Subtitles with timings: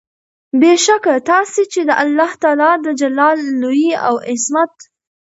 [0.59, 4.73] بې شکه تاسي چې د الله تعالی د جلال، لوئي او عظمت